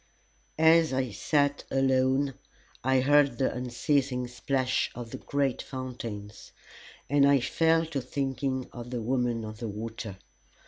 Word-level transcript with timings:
As 0.57 0.93
I 0.93 1.11
sat 1.11 1.63
alone 1.69 2.33
I 2.83 3.01
heard 3.01 3.37
the 3.37 3.53
unceasing 3.53 4.27
splash 4.27 4.89
of 4.95 5.11
the 5.11 5.19
great 5.19 5.61
fountains, 5.61 6.53
and 7.07 7.23
I 7.27 7.39
fell 7.39 7.85
to 7.85 8.01
thinking 8.01 8.67
of 8.73 8.89
the 8.89 9.03
Woman 9.03 9.45
of 9.45 9.59
the 9.59 9.69
Water. 9.69 10.17